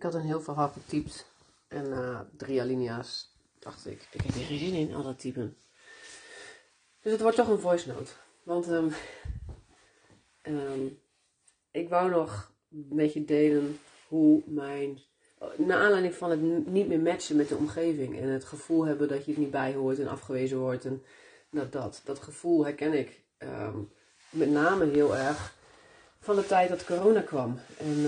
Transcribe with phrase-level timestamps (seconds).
[0.00, 1.26] Ik had een heel verhaal getypt.
[1.68, 5.56] En na drie alinea's dacht ik, ik heb hier geen zin in, al dat typen.
[7.02, 8.10] Dus het wordt toch een voice note.
[8.42, 8.88] Want ehm,
[10.42, 10.86] ehm,
[11.70, 13.78] ik wou nog met je delen
[14.08, 15.00] hoe mijn...
[15.56, 18.18] Naar aanleiding van het niet meer matchen met de omgeving.
[18.18, 20.84] En het gevoel hebben dat je het niet bij hoort en afgewezen wordt.
[20.84, 21.02] En
[21.50, 23.78] dat, dat, dat gevoel herken ik ehm,
[24.30, 25.54] met name heel erg
[26.20, 27.58] van de tijd dat corona kwam.
[27.78, 28.06] En,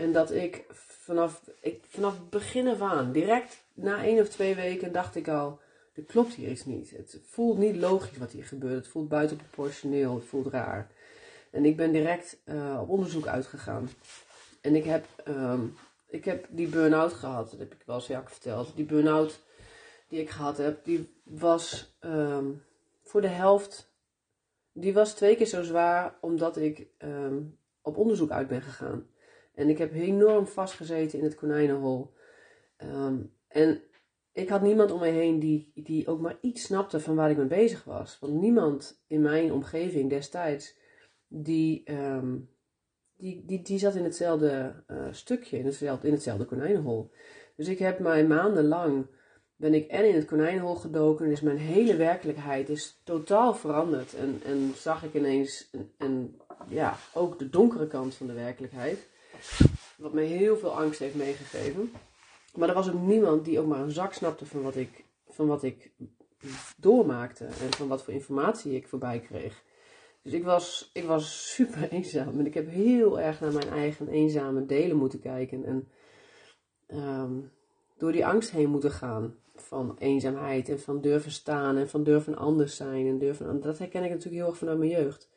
[0.00, 4.92] en dat ik vanaf, ik vanaf begin af aan, direct na één of twee weken,
[4.92, 5.60] dacht ik al:
[5.94, 6.90] er klopt hier iets niet.
[6.90, 8.74] Het voelt niet logisch wat hier gebeurt.
[8.74, 10.14] Het voelt buitenproportioneel.
[10.14, 10.90] Het voelt raar.
[11.50, 13.90] En ik ben direct uh, op onderzoek uitgegaan.
[14.60, 15.76] En ik heb, um,
[16.08, 17.50] ik heb die burn-out gehad.
[17.50, 18.72] Dat heb ik wel eens Jack verteld.
[18.76, 19.40] Die burn-out
[20.08, 22.62] die ik gehad heb, die was um,
[23.02, 23.92] voor de helft.
[24.72, 29.06] Die was twee keer zo zwaar omdat ik um, op onderzoek uit ben gegaan.
[29.60, 32.12] En ik heb enorm vastgezeten in het konijnenhol.
[32.84, 33.82] Um, en
[34.32, 37.36] ik had niemand om me heen die, die ook maar iets snapte van waar ik
[37.36, 38.18] mee bezig was.
[38.20, 40.76] Want niemand in mijn omgeving destijds,
[41.28, 42.50] die, um,
[43.16, 47.10] die, die, die zat in hetzelfde uh, stukje, in hetzelfde, in hetzelfde konijnenhol.
[47.56, 49.06] Dus ik heb mij maandenlang,
[49.56, 54.14] ben ik en in het konijnenhol gedoken, en is mijn hele werkelijkheid is totaal veranderd.
[54.14, 56.36] En, en zag ik ineens, en, en
[56.68, 59.08] ja, ook de donkere kant van de werkelijkheid.
[59.96, 61.92] Wat me heel veel angst heeft meegegeven.
[62.54, 65.46] Maar er was ook niemand die ook maar een zak snapte van wat ik, van
[65.46, 65.90] wat ik
[66.76, 67.44] doormaakte.
[67.44, 69.62] En van wat voor informatie ik voorbij kreeg.
[70.22, 72.38] Dus ik was, ik was super eenzaam.
[72.38, 75.64] En ik heb heel erg naar mijn eigen eenzame delen moeten kijken.
[75.64, 75.88] En
[76.98, 77.50] um,
[77.96, 79.34] door die angst heen moeten gaan.
[79.54, 83.06] Van eenzaamheid en van durven staan en van durven anders zijn.
[83.06, 85.28] En durven, dat herken ik natuurlijk heel erg vanuit mijn jeugd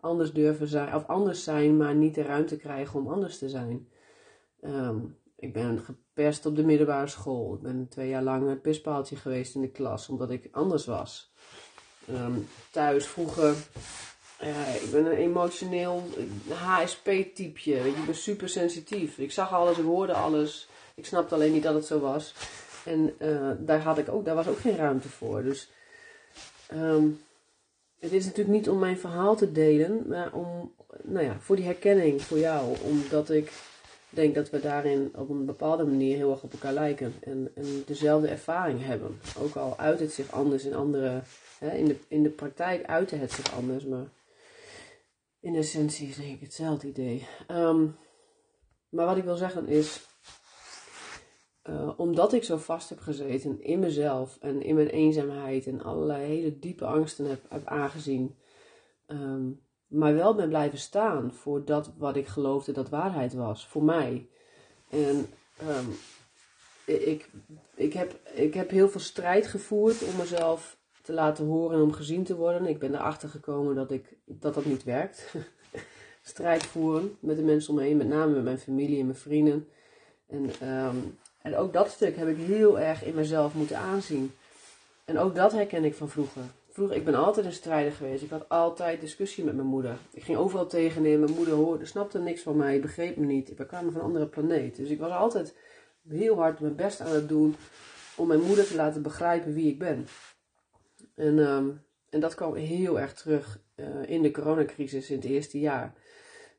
[0.00, 3.88] anders durven zijn, of anders zijn, maar niet de ruimte krijgen om anders te zijn.
[4.64, 7.54] Um, ik ben gepest op de middelbare school.
[7.54, 11.32] Ik ben twee jaar lang een pispaaltje geweest in de klas, omdat ik anders was.
[12.10, 13.54] Um, thuis vroeger,
[14.42, 16.02] uh, ik ben een emotioneel
[16.48, 17.88] HSP-typeje.
[17.88, 19.18] Ik ben super sensitief.
[19.18, 20.68] Ik zag alles, ik hoorde alles.
[20.94, 22.34] Ik snapte alleen niet dat het zo was.
[22.84, 25.42] En uh, daar, had ik ook, daar was ook geen ruimte voor.
[25.42, 25.70] Dus
[26.74, 27.20] um,
[27.98, 30.72] het is natuurlijk niet om mijn verhaal te delen, maar om,
[31.02, 32.76] nou ja, voor die herkenning voor jou.
[32.82, 33.52] Omdat ik
[34.10, 37.14] denk dat we daarin op een bepaalde manier heel erg op elkaar lijken.
[37.20, 39.20] En, en dezelfde ervaring hebben.
[39.38, 41.22] Ook al uit het zich anders in andere,
[41.58, 44.06] hè, in, de, in de praktijk uitte het zich anders, maar
[45.40, 47.26] in essentie is denk ik hetzelfde idee.
[47.50, 47.96] Um,
[48.88, 50.00] maar wat ik wil zeggen is,
[51.68, 56.24] uh, omdat ik zo vast heb gezeten in mezelf en in mijn eenzaamheid en allerlei
[56.24, 58.36] hele diepe angsten heb, aangezien,
[59.06, 63.82] um, maar wel ben blijven staan voor dat wat ik geloofde dat waarheid was, voor
[63.82, 64.28] mij.
[64.88, 65.26] En
[65.68, 65.96] um,
[66.84, 67.30] ik,
[67.74, 71.92] ik, heb, ik heb heel veel strijd gevoerd om mezelf te laten horen en om
[71.92, 72.66] gezien te worden.
[72.66, 75.34] Ik ben erachter gekomen dat ik, dat, dat niet werkt.
[76.22, 79.18] strijd voeren met de mensen om me heen, met name met mijn familie en mijn
[79.18, 79.68] vrienden.
[80.26, 81.18] En um,
[81.48, 84.32] en ook dat stuk heb ik heel erg in mezelf moeten aanzien.
[85.04, 86.42] En ook dat herken ik van vroeger.
[86.70, 88.22] Vroeger, ik ben altijd een strijder geweest.
[88.22, 89.96] Ik had altijd discussie met mijn moeder.
[90.10, 91.20] Ik ging overal tegenin.
[91.20, 93.54] Mijn moeder hoorde, snapte niks van mij, begreep me niet.
[93.56, 94.76] We kwamen van een andere planeet.
[94.76, 95.54] Dus ik was altijd
[96.08, 97.56] heel hard mijn best aan het doen
[98.16, 100.06] om mijn moeder te laten begrijpen wie ik ben.
[101.14, 105.60] En, um, en dat kwam heel erg terug uh, in de coronacrisis in het eerste
[105.60, 105.94] jaar.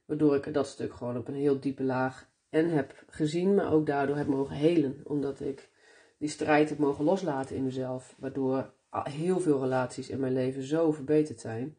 [0.05, 3.85] Waardoor ik dat stuk gewoon op een heel diepe laag en heb gezien, maar ook
[3.85, 5.01] daardoor heb mogen helen.
[5.03, 5.69] Omdat ik
[6.17, 8.15] die strijd heb mogen loslaten in mezelf.
[8.17, 11.77] Waardoor heel veel relaties in mijn leven zo verbeterd zijn.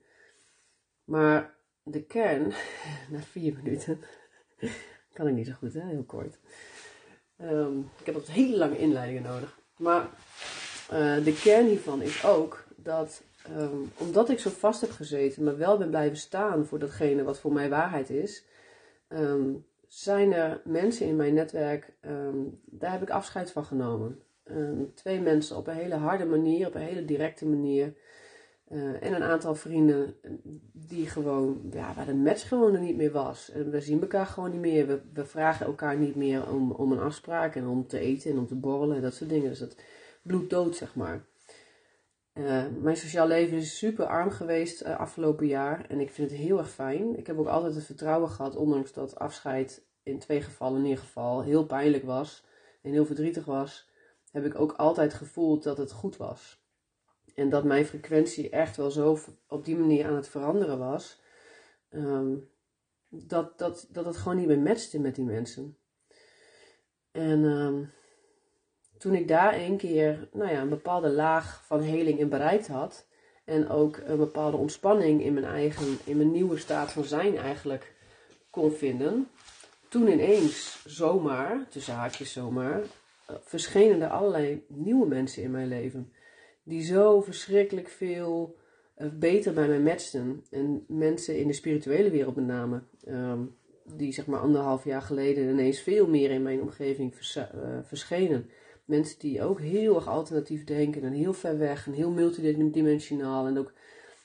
[1.04, 2.52] Maar de kern,
[3.10, 4.00] na vier minuten,
[5.14, 5.86] kan ik niet zo goed, hè?
[5.86, 6.38] heel kort.
[7.42, 9.58] Um, ik heb altijd hele lange inleidingen nodig.
[9.76, 10.08] Maar
[10.92, 13.22] uh, de kern hiervan is ook dat,
[13.56, 17.40] um, omdat ik zo vast heb gezeten, maar wel ben blijven staan voor datgene wat
[17.40, 18.44] voor mij waarheid is,
[19.08, 24.18] um, zijn er mensen in mijn netwerk, um, daar heb ik afscheid van genomen.
[24.44, 27.94] Um, twee mensen op een hele harde manier, op een hele directe manier.
[28.68, 30.14] Uh, en een aantal vrienden
[30.72, 33.50] die gewoon, ja, waar de match gewoon er niet meer was.
[33.50, 34.86] En we zien elkaar gewoon niet meer.
[34.86, 38.38] We, we vragen elkaar niet meer om, om een afspraak en om te eten en
[38.38, 39.48] om te borrelen en dat soort dingen.
[39.48, 39.76] Dus dat
[40.22, 41.24] bloeddood, zeg maar.
[42.40, 46.40] Uh, mijn sociaal leven is super arm geweest uh, afgelopen jaar en ik vind het
[46.40, 47.18] heel erg fijn.
[47.18, 51.04] Ik heb ook altijd het vertrouwen gehad, ondanks dat afscheid in twee gevallen in ieder
[51.04, 52.44] geval heel pijnlijk was
[52.82, 53.88] en heel verdrietig was,
[54.32, 56.64] heb ik ook altijd gevoeld dat het goed was.
[57.34, 61.20] En dat mijn frequentie echt wel zo op die manier aan het veranderen was,
[61.90, 62.50] um,
[63.08, 65.76] dat, dat, dat het gewoon niet meer matchte met die mensen.
[67.10, 67.84] En ehm,
[69.00, 73.06] toen ik daar een keer nou ja, een bepaalde laag van heling in bereikt had.
[73.44, 77.94] En ook een bepaalde ontspanning in mijn eigen, in mijn nieuwe staat van zijn eigenlijk
[78.50, 79.28] kon vinden.
[79.88, 86.12] Toen ineens, zomaar, tussen haakjes zomaar, eh, verschenen er allerlei nieuwe mensen in mijn leven.
[86.62, 88.56] Die zo verschrikkelijk veel
[88.94, 90.44] eh, beter bij mij matchten.
[90.50, 92.82] En mensen in de spirituele wereld met name.
[93.04, 93.40] Ehm,
[93.84, 97.44] die zeg maar anderhalf jaar geleden ineens veel meer in mijn omgeving eh,
[97.82, 98.50] verschenen.
[98.90, 103.46] Mensen die ook heel erg alternatief denken en heel ver weg en heel multidimensionaal.
[103.46, 103.72] En ook,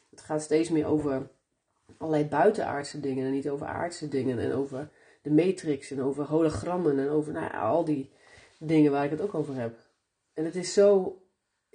[0.10, 1.30] het gaat steeds meer over
[1.98, 4.40] allerlei buitenaardse dingen en niet over aardse dingen.
[4.40, 4.90] En over
[5.22, 8.10] de matrix en over hologrammen en over nou, al die
[8.60, 9.78] dingen waar ik het ook over heb.
[10.34, 11.22] En het is zo,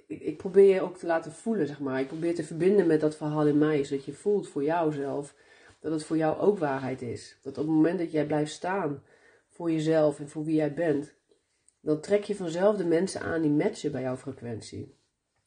[0.07, 1.99] ik, ik probeer je ook te laten voelen, zeg maar.
[1.99, 5.35] Ik probeer te verbinden met dat verhaal in mij, zodat je voelt voor jouzelf
[5.79, 7.37] dat het voor jou ook waarheid is.
[7.41, 9.03] Dat op het moment dat jij blijft staan
[9.49, 11.13] voor jezelf en voor wie jij bent,
[11.81, 14.95] dan trek je vanzelf de mensen aan die matchen bij jouw frequentie.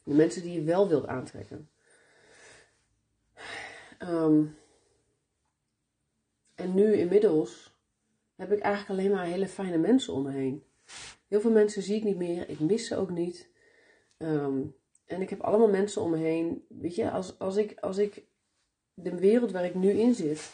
[0.02, 1.70] De mensen die je wel wilt aantrekken.
[3.98, 4.44] Ehm,
[6.54, 7.74] en nu inmiddels
[8.36, 10.64] heb ik eigenlijk alleen maar hele fijne mensen om me heen.
[11.28, 13.48] Heel veel mensen zie ik niet meer, ik mis ze ook niet.
[14.16, 14.62] Ehm,
[15.06, 16.64] en ik heb allemaal mensen om me heen.
[16.68, 18.24] Weet je, als, als, ik, als ik
[18.94, 20.52] de wereld waar ik nu in zit,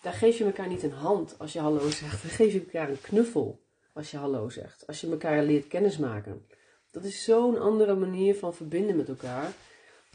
[0.00, 2.22] daar geef je elkaar niet een hand als je hallo zegt.
[2.22, 4.86] Dan geef je elkaar een knuffel als je hallo zegt.
[4.86, 6.46] Als je elkaar leert kennismaken.
[6.90, 9.52] Dat is zo'n andere manier van verbinden met elkaar.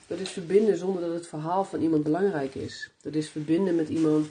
[0.07, 2.91] Dat is verbinden zonder dat het verhaal van iemand belangrijk is.
[3.01, 4.29] Dat is verbinden met iemand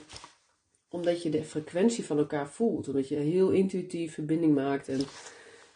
[0.89, 2.87] omdat je de frequentie van elkaar voelt.
[2.87, 4.87] Omdat je heel intuïtief verbinding maakt.
[4.87, 5.01] En,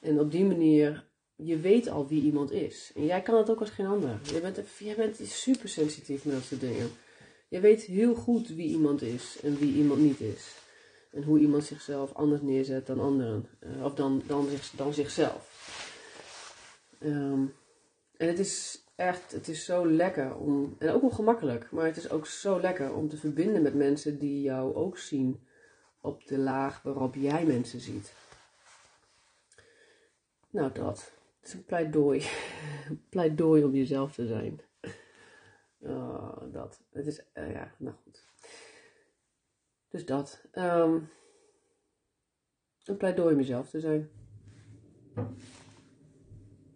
[0.01, 2.91] en op die manier, je weet al wie iemand is.
[2.95, 4.19] En jij kan het ook als geen ander.
[4.33, 6.89] Je bent, jij bent super sensitief met dat soort dingen.
[7.47, 10.55] Je weet heel goed wie iemand is en wie iemand niet is.
[11.11, 13.47] En hoe iemand zichzelf anders neerzet dan anderen.
[13.59, 15.49] Uh, of dan, dan, zich, dan zichzelf.
[17.03, 17.53] Um,
[18.17, 21.97] en het is echt, het is zo lekker om, en ook wel gemakkelijk, maar het
[21.97, 25.47] is ook zo lekker om te verbinden met mensen die jou ook zien
[26.01, 28.13] op de laag waarop jij mensen ziet.
[30.49, 31.11] Nou, dat.
[31.39, 32.25] Het is een pleidooi.
[33.09, 34.61] pleidooi om jezelf te zijn.
[35.79, 36.81] Oh, dat.
[36.91, 38.30] Het is, uh, ja, nou goed.
[39.91, 40.41] Dus dat.
[40.51, 40.99] Ehm,
[42.83, 44.09] een pleidooi mezelf te zijn.